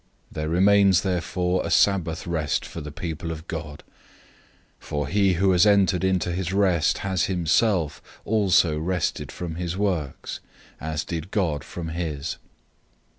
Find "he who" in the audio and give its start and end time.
5.07-5.51